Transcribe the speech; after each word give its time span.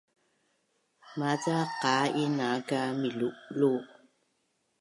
Maca 1.17 1.57
qaa’ 1.81 2.03
inaaka 2.23 2.79
milu’lu’ 2.99 3.71